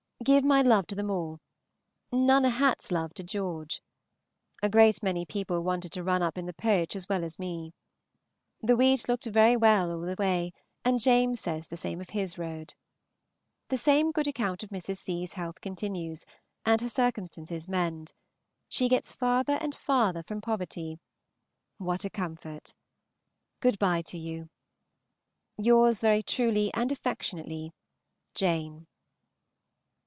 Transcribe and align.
Give 0.23 0.43
my 0.43 0.61
love 0.61 0.85
to 0.87 0.93
them 0.95 1.09
all 1.09 1.39
Nunna 2.13 2.51
Hat's 2.51 2.91
love 2.91 3.11
to 3.15 3.23
George. 3.23 3.81
A 4.61 4.69
great 4.69 5.01
many 5.01 5.25
people 5.25 5.63
wanted 5.63 5.91
to 5.93 6.03
run 6.03 6.21
up 6.21 6.37
in 6.37 6.45
the 6.45 6.53
Poach 6.53 6.95
as 6.95 7.09
well 7.09 7.23
as 7.23 7.39
me. 7.39 7.73
The 8.61 8.75
wheat 8.75 9.09
looked 9.09 9.25
very 9.25 9.57
well 9.57 9.91
all 9.91 10.01
the 10.01 10.15
way, 10.19 10.51
and 10.85 10.99
James 10.99 11.39
says 11.39 11.65
the 11.67 11.75
same 11.75 11.99
of 11.99 12.11
his 12.11 12.37
road. 12.37 12.75
The 13.69 13.79
same 13.79 14.11
good 14.11 14.27
account 14.27 14.61
of 14.61 14.69
Mrs. 14.69 14.97
C.'s 14.97 15.33
health 15.33 15.59
continues, 15.59 16.23
and 16.67 16.81
her 16.81 16.89
circumstances 16.89 17.67
mend. 17.67 18.13
She 18.69 18.89
gets 18.89 19.13
farther 19.13 19.53
and 19.59 19.73
farther 19.73 20.21
from 20.21 20.39
poverty. 20.39 20.99
What 21.79 22.05
a 22.05 22.11
comfort! 22.11 22.75
Good 23.59 23.79
by 23.79 24.03
to 24.03 24.19
you. 24.19 24.49
Yours 25.57 25.99
very 26.01 26.21
truly 26.21 26.71
and 26.75 26.91
affectionately, 26.91 27.71
JANE. 28.35 28.85